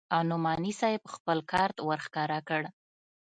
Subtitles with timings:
[0.15, 2.61] او نعماني صاحب خپل کارت ورښکاره کړ.